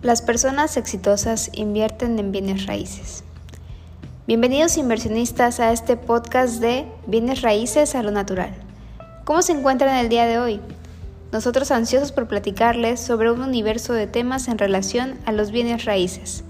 [0.00, 3.24] Las personas exitosas invierten en bienes raíces.
[4.28, 8.54] Bienvenidos inversionistas a este podcast de Bienes raíces a lo natural.
[9.24, 10.60] ¿Cómo se encuentran el día de hoy?
[11.32, 16.44] Nosotros ansiosos por platicarles sobre un universo de temas en relación a los bienes raíces.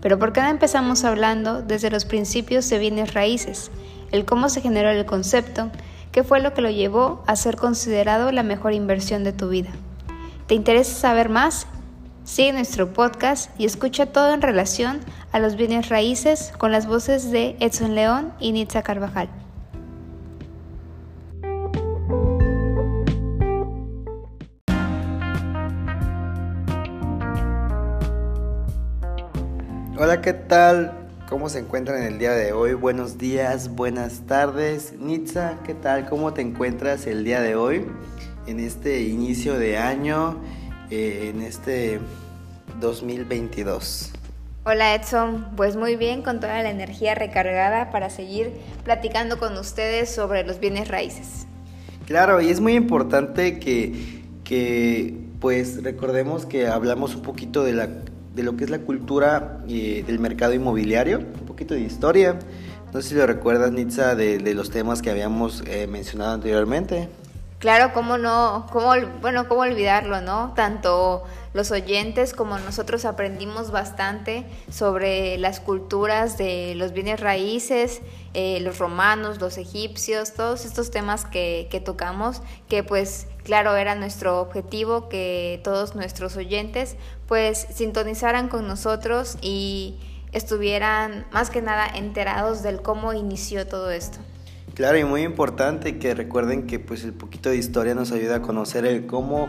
[0.00, 3.72] Pero ¿por qué no empezamos hablando desde los principios de bienes raíces?
[4.12, 5.72] El cómo se generó el concepto,
[6.12, 9.70] qué fue lo que lo llevó a ser considerado la mejor inversión de tu vida.
[10.46, 11.66] ¿Te interesa saber más?
[12.24, 15.00] Sigue nuestro podcast y escucha todo en relación
[15.32, 19.28] a los bienes raíces con las voces de Edson León y Nitza Carvajal.
[29.98, 30.92] Hola, ¿qué tal?
[31.28, 32.74] ¿Cómo se encuentran el día de hoy?
[32.74, 34.94] Buenos días, buenas tardes.
[34.96, 36.08] Nitza, ¿qué tal?
[36.08, 37.84] ¿Cómo te encuentras el día de hoy?
[38.46, 40.40] En este inicio de año
[40.92, 42.00] en este
[42.80, 44.12] 2022?
[44.64, 48.52] Hola Edson, pues muy bien, con toda la energía recargada para seguir
[48.84, 51.46] platicando con ustedes sobre los bienes raíces.
[52.06, 57.88] Claro, y es muy importante que, que pues recordemos que hablamos un poquito de, la,
[58.34, 62.38] de lo que es la cultura eh, del mercado inmobiliario, un poquito de historia.
[62.92, 67.08] No sé si lo recuerdas, Nitza, de, de los temas que habíamos eh, mencionado anteriormente.
[67.62, 70.52] Claro, cómo no, cómo, bueno, cómo olvidarlo, ¿no?
[70.56, 71.22] Tanto
[71.54, 78.00] los oyentes como nosotros aprendimos bastante sobre las culturas de los bienes raíces,
[78.34, 83.94] eh, los romanos, los egipcios, todos estos temas que, que tocamos, que pues claro era
[83.94, 86.96] nuestro objetivo que todos nuestros oyentes
[87.28, 90.00] pues sintonizaran con nosotros y
[90.32, 94.18] estuvieran más que nada enterados del cómo inició todo esto.
[94.74, 98.42] Claro, y muy importante que recuerden que pues el poquito de historia nos ayuda a
[98.42, 99.48] conocer el cómo,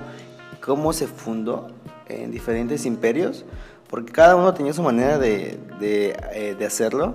[0.60, 1.70] cómo se fundó
[2.10, 3.46] en diferentes imperios,
[3.90, 7.14] porque cada uno tenía su manera de, de, eh, hacerlo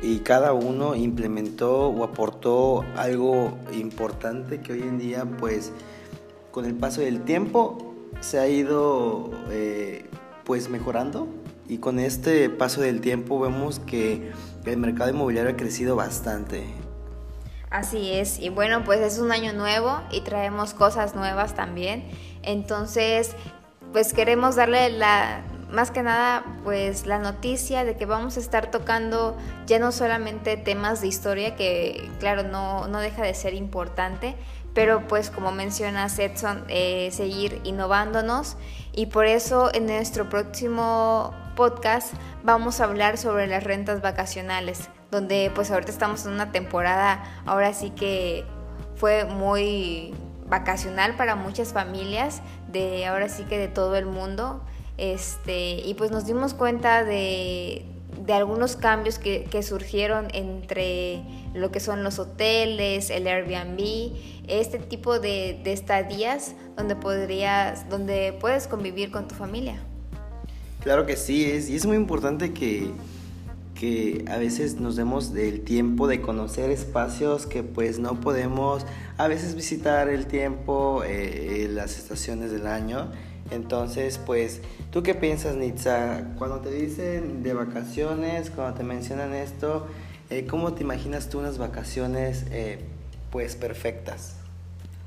[0.00, 5.72] y cada uno implementó o aportó algo importante que hoy en día pues
[6.52, 10.06] con el paso del tiempo se ha ido eh,
[10.44, 11.26] pues mejorando.
[11.68, 14.32] Y con este paso del tiempo vemos que
[14.64, 16.64] el mercado inmobiliario ha crecido bastante
[17.70, 22.04] Así es, y bueno, pues es un año nuevo y traemos cosas nuevas también.
[22.42, 23.36] Entonces,
[23.92, 28.72] pues queremos darle la, más que nada, pues la noticia de que vamos a estar
[28.72, 29.36] tocando
[29.66, 34.34] ya no solamente temas de historia, que claro, no, no deja de ser importante,
[34.74, 38.56] pero pues como menciona Edson, eh, seguir innovándonos
[38.92, 45.50] y por eso en nuestro próximo podcast vamos a hablar sobre las rentas vacacionales donde
[45.54, 48.44] pues ahorita estamos en una temporada, ahora sí que
[48.96, 50.14] fue muy
[50.48, 54.62] vacacional para muchas familias, de ahora sí que de todo el mundo,
[54.98, 57.86] este, y pues nos dimos cuenta de,
[58.26, 61.22] de algunos cambios que, que, surgieron entre
[61.54, 64.12] lo que son los hoteles, el Airbnb,
[64.48, 69.80] este tipo de, de estadías donde podrías, donde puedes convivir con tu familia.
[70.82, 72.90] Claro que sí, es, y es muy importante que,
[73.80, 78.84] que a veces nos demos del tiempo de conocer espacios que pues no podemos
[79.16, 83.10] a veces visitar el tiempo, eh, las estaciones del año.
[83.50, 84.60] Entonces, pues,
[84.90, 86.24] ¿tú qué piensas, Nitza?
[86.36, 89.86] Cuando te dicen de vacaciones, cuando te mencionan esto,
[90.28, 92.84] eh, ¿cómo te imaginas tú unas vacaciones, eh,
[93.30, 94.36] pues, perfectas?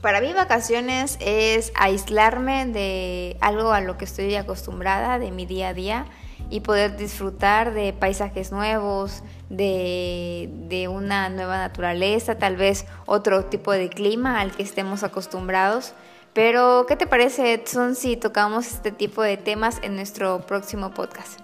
[0.01, 5.69] Para mí vacaciones es aislarme de algo a lo que estoy acostumbrada, de mi día
[5.69, 6.07] a día
[6.49, 13.71] y poder disfrutar de paisajes nuevos, de, de, una nueva naturaleza, tal vez otro tipo
[13.71, 15.93] de clima al que estemos acostumbrados.
[16.33, 21.39] Pero, ¿qué te parece, Edson, si tocamos este tipo de temas en nuestro próximo podcast?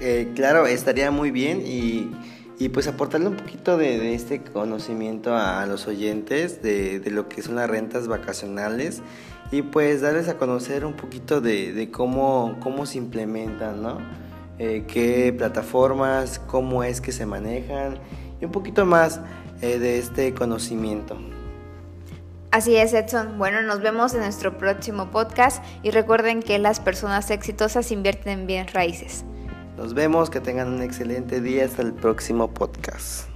[0.00, 2.10] Eh, claro, estaría muy bien y,
[2.58, 7.56] y pues aportarle un poquito de, este conocimiento a, los oyentes de, lo que son
[7.56, 9.02] las rentas vacacionales
[9.52, 13.98] y pues darles a conocer un poquito de, de cómo, cómo se implementan, ¿no?
[14.58, 17.98] Eh, qué plataformas, cómo es que se manejan
[18.40, 19.20] y un poquito más
[19.60, 21.18] eh, de este conocimiento.
[22.52, 23.36] Así es, Edson.
[23.36, 28.46] Bueno, nos vemos en nuestro próximo podcast y recuerden que las personas exitosas invierten en
[28.46, 29.26] bien raíces.
[29.76, 33.28] Nos vemos, que tengan un excelente día hasta el próximo podcast.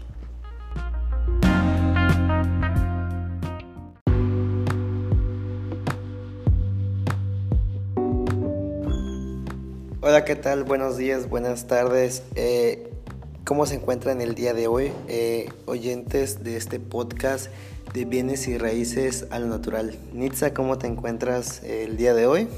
[10.00, 10.64] Hola, ¿qué tal?
[10.64, 12.22] Buenos días, buenas tardes.
[12.34, 12.90] Eh,
[13.44, 14.92] ¿Cómo se encuentran el día de hoy?
[15.08, 17.48] Eh, oyentes de este podcast
[17.92, 19.98] de bienes y raíces a lo natural.
[20.14, 22.48] Nitza, ¿cómo te encuentras el día de hoy?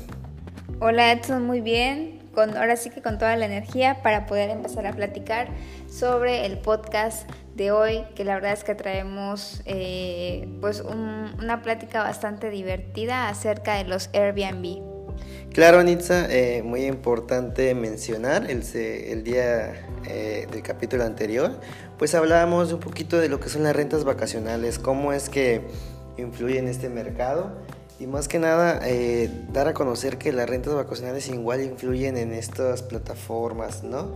[0.79, 2.22] Hola Edson, muy bien.
[2.35, 5.49] Con, ahora sí que con toda la energía para poder empezar a platicar
[5.89, 12.03] sobre el podcast de hoy, que la verdad es que traemos eh, pues una plática
[12.03, 14.83] bastante divertida acerca de los Airbnb.
[15.53, 21.61] Claro, Nitza, eh, muy importante mencionar el, el día eh, del capítulo anterior,
[21.99, 25.61] pues hablábamos un poquito de lo que son las rentas vacacionales, cómo es que
[26.17, 27.53] influye en este mercado
[28.03, 32.33] y más que nada eh, dar a conocer que las rentas vacacionales igual influyen en
[32.33, 34.11] estas plataformas, ¿no?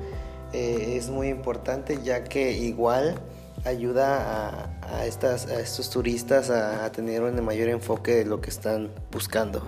[0.53, 3.21] es muy importante ya que igual
[3.67, 8.91] ayuda a, estas, a estos turistas a tener un mayor enfoque de lo que están
[9.13, 9.63] buscando.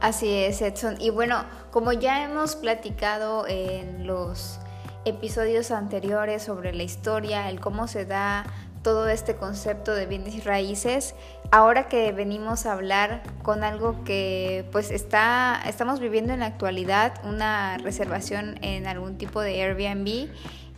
[0.00, 1.00] Así es, Edson.
[1.00, 4.58] Y bueno, como ya hemos platicado en los
[5.04, 8.44] episodios anteriores sobre la historia, el cómo se da
[8.82, 11.14] todo este concepto de bienes raíces,
[11.50, 17.14] ahora que venimos a hablar con algo que pues está, estamos viviendo en la actualidad,
[17.24, 20.28] una reservación en algún tipo de Airbnb,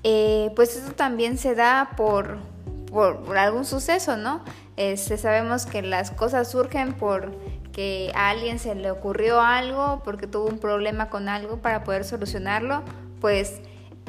[0.03, 2.39] eh, pues eso también se da por,
[2.91, 4.43] por, algún suceso, ¿no?
[4.77, 7.33] Este, sabemos que las cosas surgen por
[7.73, 12.05] que a alguien se le ocurrió algo porque tuvo un problema con algo para poder
[12.05, 12.83] solucionarlo,
[13.21, 13.61] pues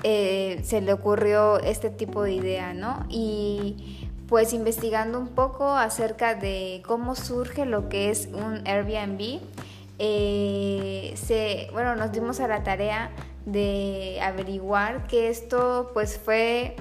[0.04, 3.06] eh, se le ocurrió este tipo de idea, ¿no?
[3.10, 9.42] Y pues investigando un poco acerca de cómo surge lo que es un Airbnb,
[10.00, 13.12] eh, se, bueno, nos dimos a la tarea
[13.46, 16.76] de averiguar que esto pues fue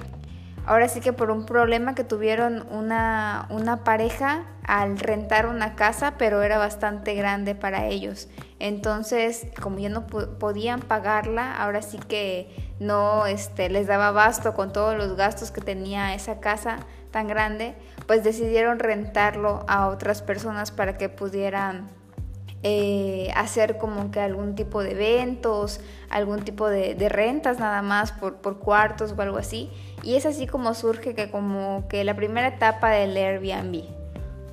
[0.65, 6.15] ahora sí que por un problema que tuvieron una, una pareja al rentar una casa,
[6.17, 8.29] pero era bastante grande para ellos.
[8.59, 14.71] Entonces, como ya no podían pagarla, ahora sí que no este, les daba basto con
[14.71, 16.77] todos los gastos que tenía esa casa
[17.11, 17.75] tan grande,
[18.07, 21.89] pues decidieron rentarlo a otras personas para que pudieran
[22.63, 25.79] eh, hacer como que algún tipo de eventos,
[26.09, 29.71] algún tipo de, rentas nada más por, por, cuartos o algo así.
[30.03, 33.83] Y es así como surge que como que la primera etapa del Airbnb.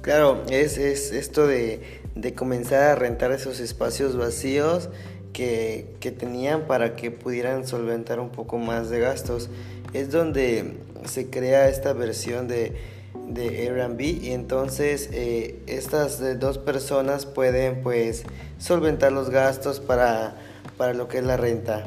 [0.01, 4.89] Claro, es, es esto de, de, comenzar a rentar esos espacios vacíos
[5.35, 9.51] que, que tenían para que pudieran solventar un poco más de gastos.
[9.93, 12.98] Es donde se crea esta versión de
[13.29, 18.25] de Airbnb y entonces eh, estas eh, dos personas pueden pues
[18.59, 20.37] solventar los gastos para,
[20.77, 21.87] para lo que es la renta.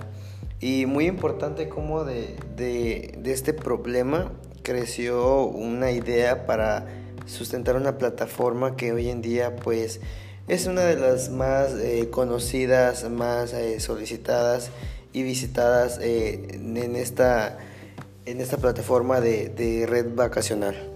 [0.60, 6.86] Y muy importante como de, de, este problema creció una idea para
[7.26, 10.00] sustentar una plataforma que hoy en día pues
[10.48, 14.70] es una de las más eh, conocidas, más solicitadas
[15.14, 17.58] y visitadas en, esta,
[18.26, 20.91] en esta plataforma de red vacacional.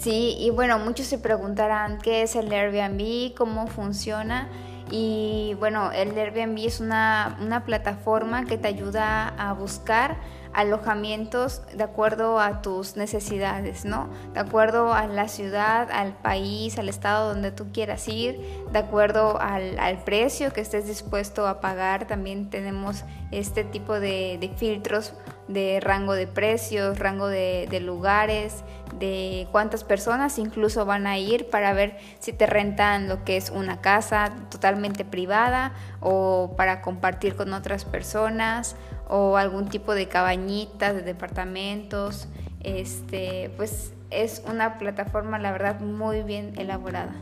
[0.00, 4.48] Sí, y bueno, muchos se preguntarán qué es el Airbnb, cómo funciona.
[4.90, 10.16] Y bueno, el Airbnb es una, una plataforma que te ayuda a buscar
[10.52, 14.08] alojamientos de acuerdo a tus necesidades, ¿no?
[14.34, 18.40] De acuerdo a la ciudad, al país, al estado donde tú quieras ir,
[18.72, 22.06] de acuerdo al, precio que estés dispuesto a pagar.
[22.06, 25.12] También tenemos este tipo de, filtros
[25.46, 28.64] de rango de precios, rango de, lugares,
[28.98, 33.50] de cuántas personas incluso van a ir para ver si te rentan lo que es
[33.50, 38.76] una casa totalmente privada o para compartir con otras personas
[39.08, 42.28] o algún tipo de cabañitas, de departamentos.
[42.62, 47.14] Este, pues es una plataforma, la verdad, muy bien elaborada.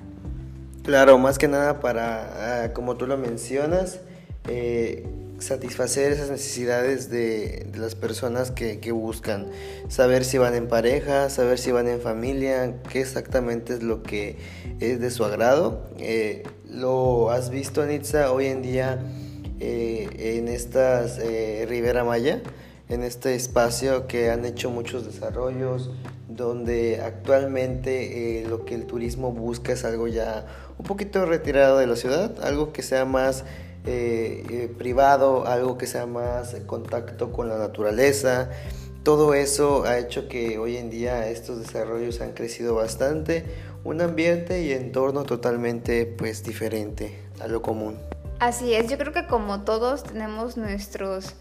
[0.83, 4.01] Claro, más que nada para, ah, como tú lo mencionas,
[4.49, 5.07] eh,
[5.39, 9.47] satisfacer esas necesidades de, las personas que, buscan.
[9.89, 14.37] Saber si van en pareja, saber si van en familia, qué exactamente es lo que
[14.81, 15.89] es de su agrado.
[15.99, 18.99] Eh, lo has visto, Anitza, hoy en día
[19.61, 22.41] eh, en estas eh, Ribera Maya,
[22.89, 25.91] en este espacio que han hecho muchos desarrollos,
[26.29, 30.47] donde actualmente eh, lo que el turismo busca es algo ya
[30.79, 33.45] un poquito retirado de la ciudad, algo que sea más
[34.77, 38.51] privado, algo que sea más contacto con la naturaleza.
[39.03, 43.45] Todo eso ha hecho que hoy en día estos desarrollos han crecido bastante,
[43.85, 47.97] un ambiente y entorno totalmente pues diferente a lo común.
[48.39, 51.35] Así es, yo creo que como todos tenemos nuestros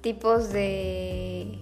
[0.00, 1.58] tipos de,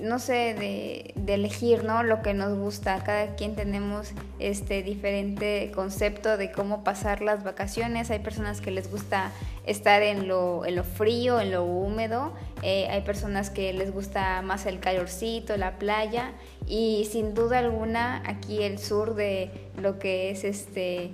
[0.00, 2.02] no sé, de, elegir, ¿no?
[2.02, 3.02] Lo que nos gusta.
[3.04, 8.10] Cada quien tenemos este diferente concepto de cómo pasar las vacaciones.
[8.10, 9.30] Hay personas que les gusta
[9.64, 12.32] estar en lo, en lo frío, en lo húmedo.
[12.62, 16.32] Eh, hay personas que les gusta más el calorcito, la playa.
[16.66, 21.12] Y sin duda alguna, aquí el sur de lo que es este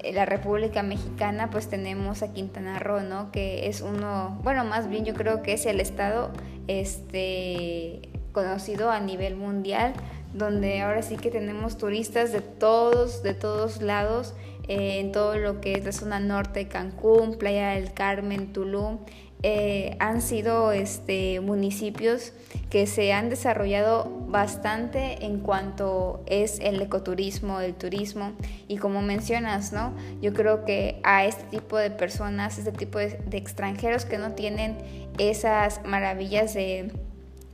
[0.00, 3.32] eh, la República Mexicana, pues tenemos a Quintana Roo, ¿no?
[3.32, 6.30] Que es uno, bueno, más bien yo creo que es el estado
[6.68, 8.07] este,
[8.38, 9.94] conocido a nivel mundial,
[10.32, 14.34] donde ahora sí que tenemos turistas de todos, de todos lados,
[14.68, 18.98] eh, en todo lo que es la zona norte, Cancún, Playa del Carmen, Tulum.
[19.42, 22.32] Eh, han sido este, municipios
[22.70, 28.32] que se han desarrollado bastante en cuanto es el ecoturismo, el turismo
[28.66, 29.94] y como mencionas, ¿no?
[30.20, 34.76] Yo creo que a este tipo de personas, este tipo de, extranjeros que no tienen
[35.18, 36.92] esas maravillas de,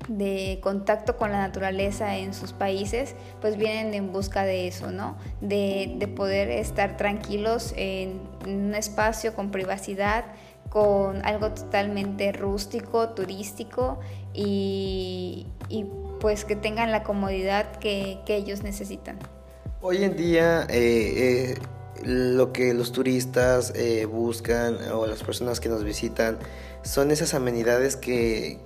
[0.08, 5.16] de contacto con la naturaleza en sus países, pues vienen en busca de eso, ¿no?
[5.40, 10.24] De, de poder estar tranquilos en un espacio con privacidad,
[10.74, 14.00] con algo totalmente rústico, turístico
[14.32, 15.46] y,
[16.18, 19.20] pues que tengan la comodidad que, ellos necesitan.
[19.80, 21.58] Hoy en día eh, eh,
[22.04, 26.38] lo que los turistas eh, buscan o las personas que nos visitan
[26.82, 28.58] son esas amenidades que,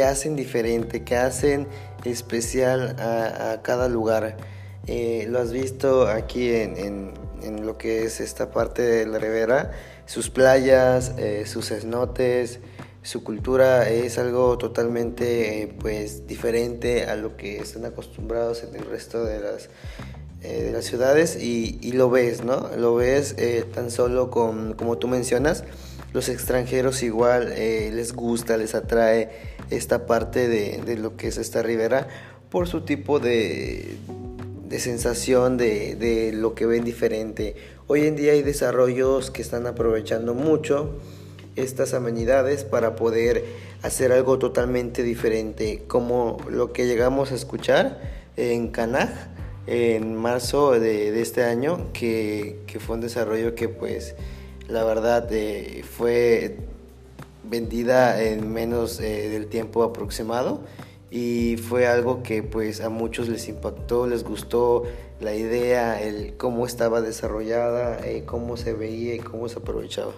[0.00, 1.66] hacen diferente, que hacen
[2.04, 4.36] especial a, cada lugar.
[4.86, 9.72] lo has visto aquí en, en, lo que es esta parte de la ribera
[10.06, 12.60] sus playas, eh, sus cenotes,
[13.02, 18.84] su cultura es algo totalmente eh, pues diferente a lo que están acostumbrados en el
[18.84, 19.70] resto de las,
[20.42, 22.68] eh, de las ciudades y, lo ves, ¿no?
[22.76, 23.34] Lo ves
[23.74, 25.64] tan solo con, como tú mencionas,
[26.12, 29.30] los extranjeros igual les gusta, les atrae
[29.70, 32.08] esta parte de, de, lo que es esta ribera
[32.50, 33.96] por su tipo de,
[34.68, 37.56] de sensación de, de lo que ven diferente.
[37.86, 40.98] Hoy en día hay desarrollos que están aprovechando mucho
[41.56, 43.44] estas amenidades para poder
[43.82, 48.00] hacer algo totalmente diferente, como lo que llegamos a escuchar
[48.36, 49.10] en Canaj
[49.66, 54.14] en marzo de, este año, que, fue un desarrollo que pues
[54.68, 56.56] la verdad eh, fue
[57.44, 60.62] vendida en menos eh, del tiempo aproximado
[61.10, 64.84] y fue algo que pues a muchos les impactó, les gustó
[65.20, 70.12] la idea, el cómo estaba desarrollada, eh, cómo se veía y cómo se aprovechaba.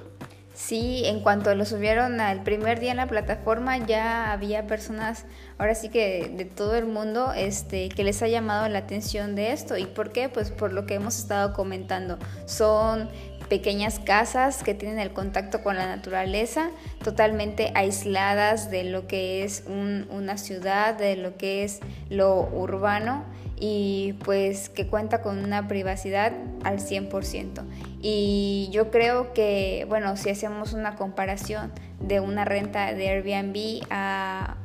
[0.55, 5.27] Sí, en cuanto lo subieron al primer día en la plataforma ya había personas,
[5.59, 9.51] ahora sí que de todo el mundo, este, que les ha llamado la atención de
[9.51, 9.77] esto.
[9.77, 10.29] ¿Y por qué?
[10.29, 12.19] Pues por lo que hemos estado comentando.
[12.47, 13.11] Son
[13.49, 16.71] pequeñas casas que tienen el contacto con la naturaleza,
[17.03, 23.25] totalmente aisladas de lo que es una ciudad, de lo que es lo urbano
[23.59, 26.33] y pues que cuenta con una privacidad
[26.65, 27.65] al 100%.
[28.01, 34.57] Y yo creo que, bueno, si hacemos una comparación de una renta de Airbnb a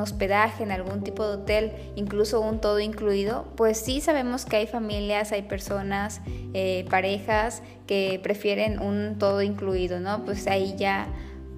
[0.00, 4.66] hospedaje en algún tipo de hotel, incluso un todo incluido, pues sí sabemos que hay
[4.66, 6.20] familias, hay personas,
[6.54, 10.24] eh, parejas que prefieren un todo incluido, ¿no?
[10.24, 11.08] Pues ahí ya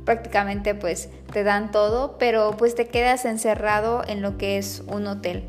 [0.05, 5.07] prácticamente pues te dan todo, pero pues te quedas encerrado en lo que es un
[5.07, 5.45] hotel.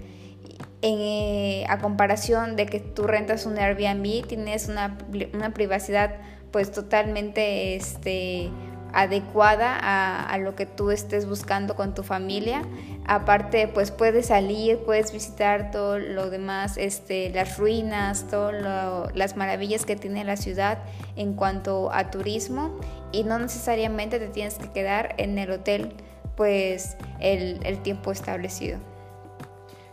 [0.82, 4.98] Eh, a comparación de que tú rentas un Airbnb, tienes una,
[5.34, 6.16] una privacidad
[6.52, 8.52] pues totalmente este,
[8.94, 12.62] adecuada a, lo que tú estés buscando con tu familia.
[13.06, 19.86] Aparte, pues puedes salir, puedes visitar todo lo demás, este, las ruinas, todas las maravillas
[19.86, 20.78] que tiene la ciudad
[21.16, 22.80] en cuanto a turismo
[23.12, 25.94] y no necesariamente te tienes que quedar en el hotel
[26.38, 28.78] pues el, tiempo establecido.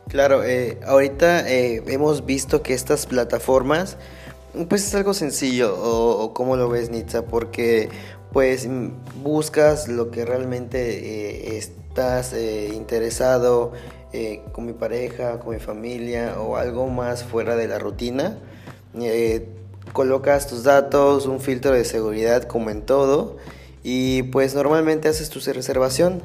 [0.09, 3.97] Claro, eh, ahorita eh, hemos visto que estas plataformas
[4.69, 7.88] pues es algo sencillo, o cómo lo ves, Nitza, porque
[8.32, 8.68] pues
[9.22, 13.72] buscas lo que realmente eh, estás eh, interesado
[14.12, 18.38] eh, con mi pareja, con mi familia o algo más fuera de la rutina.
[19.92, 23.37] colocas tus datos, un filtro de seguridad como en todo
[23.82, 26.22] y pues normalmente haces tu reservación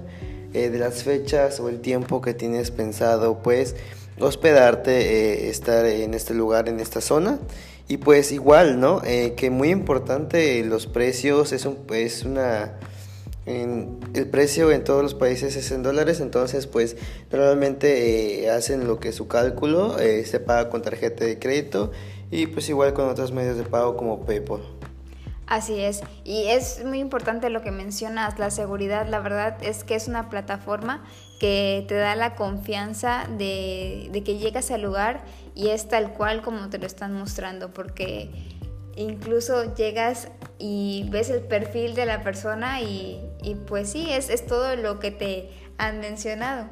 [0.51, 3.75] de las fechas o el tiempo que tienes pensado pues
[4.19, 7.39] hospedarte, estar en este lugar, en esta zona
[7.87, 9.01] y pues igual, ¿no?
[9.03, 12.79] Eh, que muy importante los precios, es, un, es una...
[13.45, 16.97] el precio en todos los países es en dólares, entonces pues
[17.31, 21.91] normalmente eh, hacen lo que es su cálculo, eh, se paga con tarjeta de crédito
[22.31, 24.61] y pues igual con otros medios de pago como PayPal.
[25.47, 29.93] Así es, y es muy importante lo que mencionas, la seguridad, la verdad es que
[29.93, 31.05] es una plataforma
[31.39, 35.23] que te da la confianza de, que llegas al lugar
[35.53, 38.31] y es tal cual como te lo están mostrando, porque
[38.95, 43.21] incluso llegas y ves el perfil de la persona y,
[43.67, 46.67] pues sí, es, es, todo lo que te han mencionado.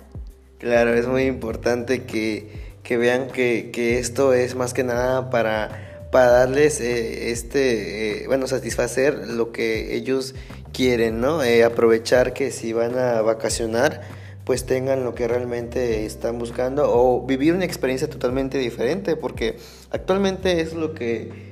[0.58, 2.50] Claro, es muy importante que,
[2.90, 9.28] vean que, esto es más que nada para, para darles eh, este, eh, bueno, satisfacer
[9.30, 10.36] lo que ellos
[10.72, 11.44] quieren, ¿no?
[11.44, 14.02] Eh, aprovechar que si van a vacacionar,
[14.46, 19.58] pues tengan lo que realmente están buscando o vivir una experiencia totalmente diferente, porque
[19.90, 21.52] actualmente es lo que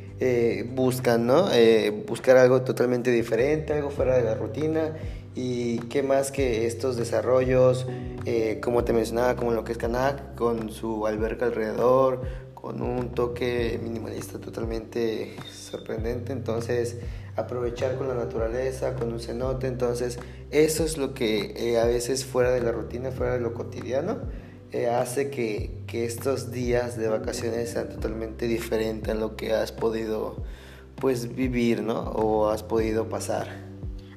[0.75, 1.47] buscan, ¿no?
[2.05, 4.93] buscar algo totalmente diferente, algo fuera de la rutina
[5.33, 7.87] y qué más que estos desarrollos,
[8.61, 12.21] como te mencionaba, como lo que es Canac, con su alberca alrededor,
[12.61, 16.31] con un toque minimalista totalmente sorprendente.
[16.31, 16.97] Entonces,
[17.35, 19.67] aprovechar con la naturaleza, con un cenote.
[19.67, 20.19] Entonces,
[20.51, 24.19] eso es lo que eh, a veces fuera de la rutina, fuera de lo cotidiano,
[24.71, 29.71] eh, hace que, que, estos días de vacaciones sean totalmente diferentes a lo que has
[29.71, 30.37] podido
[30.95, 31.99] pues vivir, ¿no?
[32.11, 33.47] O has podido pasar.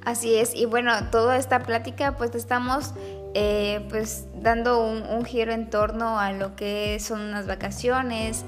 [0.05, 2.93] Así es, y bueno, toda esta plática pues estamos
[3.35, 8.45] eh, pues dando un, giro en torno a lo que son unas vacaciones,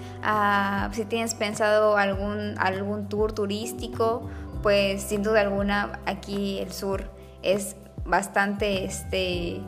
[0.93, 4.29] si tienes pensado algún, algún tour turístico,
[4.63, 7.11] pues sin duda alguna aquí el sur
[7.43, 9.61] es bastante este,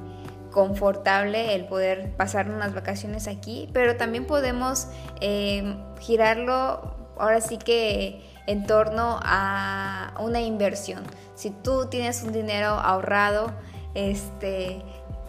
[0.51, 4.89] confortable el poder pasar unas vacaciones aquí, pero también podemos
[5.21, 11.03] eh, girarlo ahora sí que en torno a una inversión.
[11.35, 13.53] Si tú tienes un dinero ahorrado,
[13.95, 14.83] este,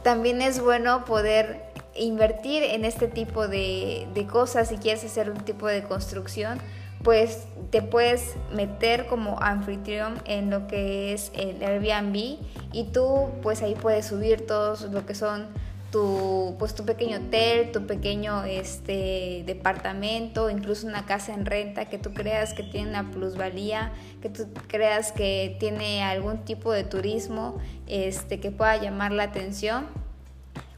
[0.04, 4.70] también es bueno poder invertir en este tipo de, cosas.
[4.70, 6.60] Si quieres hacer un tipo de construcción
[7.04, 12.38] pues te puedes meter como anfitrión en lo que es el Airbnb
[12.74, 15.48] y tú pues ahí puedes subir todos lo que son
[15.92, 21.98] tu pues tu pequeño hotel, tu pequeño este departamento, incluso una casa en renta que
[21.98, 23.92] tú creas que tiene una plusvalía,
[24.22, 29.88] que tú creas que tiene algún tipo de turismo este que pueda llamar la atención,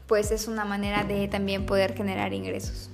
[0.06, 2.88] pues es una manera de también poder generar ingresos.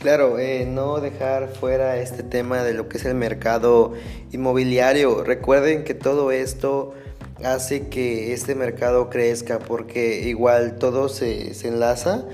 [0.00, 3.94] Claro, eh, no dejar fuera este tema de lo que es el mercado
[4.32, 5.22] inmobiliario.
[5.22, 6.94] Recuerden que todo esto
[7.42, 12.24] hace que este mercado crezca porque igual todo se, enlaza,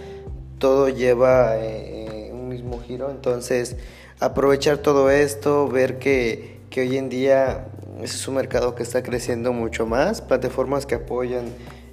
[0.59, 3.77] todo lleva eh, un mismo giro, entonces
[4.19, 7.67] aprovechar todo esto, ver que, hoy en día
[8.03, 11.47] es un mercado que está creciendo mucho más, plataformas que apoyan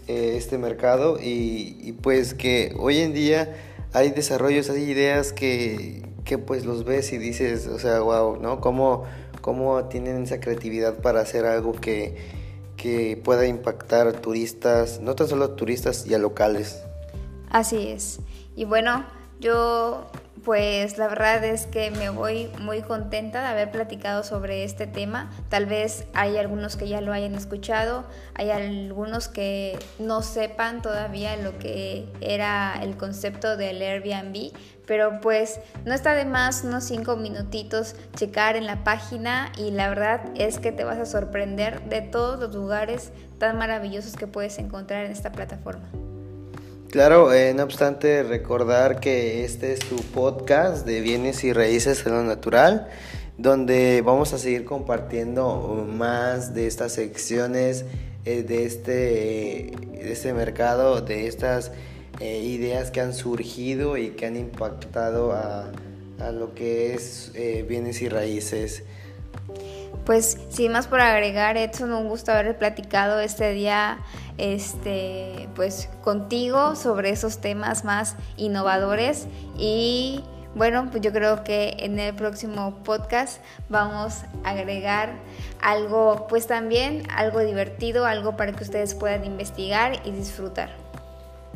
[0.07, 3.55] eh, este mercado y, pues que hoy en día
[3.93, 8.59] hay desarrollos, hay ideas que, que pues los ves y dices, o sea, wow, ¿no?
[8.59, 9.05] ¿Cómo,
[9.41, 12.15] cómo tienen esa creatividad para hacer algo que
[12.77, 16.81] que pueda impactar a turistas, no tan solo turistas y a locales.
[17.49, 18.19] Así es.
[18.55, 19.05] Y bueno,
[19.39, 20.09] yo
[20.43, 25.31] pues la verdad es que me voy muy contenta de haber platicado sobre este tema.
[25.49, 31.35] Tal vez hay algunos que ya lo hayan escuchado, hay algunos que no sepan todavía
[31.37, 34.51] lo que era el concepto del Airbnb,
[34.85, 39.89] pero pues no está de más unos cinco minutitos checar en la página y la
[39.89, 44.57] verdad es que te vas a sorprender de todos los lugares tan maravillosos que puedes
[44.59, 45.89] encontrar en esta plataforma.
[46.97, 52.13] Claro, eh, no obstante, recordar que este es tu podcast de bienes y raíces en
[52.13, 52.87] lo natural,
[53.37, 57.85] donde vamos a seguir compartiendo más de estas secciones
[58.25, 59.73] eh, de, este,
[60.11, 61.71] este mercado, de estas
[62.19, 65.71] eh, ideas que han surgido y que han impactado a
[66.31, 67.31] lo que es
[67.67, 68.81] bienes y raíces.
[70.07, 73.97] Pues sin más por agregar, Edson, un gusto haber platicado este día
[74.37, 79.27] este, pues, contigo sobre esos temas más innovadores.
[79.57, 80.23] Y
[80.55, 85.11] bueno, pues yo creo que en el próximo podcast vamos a agregar
[85.61, 90.69] algo, pues también algo divertido, algo para que ustedes puedan investigar y disfrutar.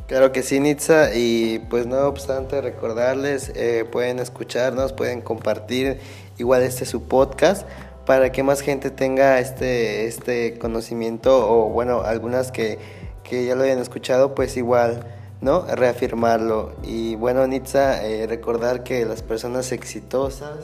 [0.08, 6.02] Claro que sí, Nitza, y pues no obstante recordarles, eh, pueden escucharnos, pueden compartir
[6.38, 7.66] igual este su podcast
[8.12, 12.78] para que más gente tenga este, este conocimiento o bueno, algunas que,
[13.24, 15.06] que ya lo hayan escuchado, pues igual,
[15.39, 15.65] ¿no?
[15.65, 16.74] Reafirmarlo.
[16.84, 20.58] Y bueno, Nitza, eh, recordar que las personas exitosas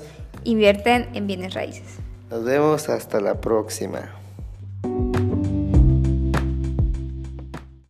[0.43, 1.85] invierten en bienes raíces.
[2.29, 4.11] Nos vemos hasta la próxima.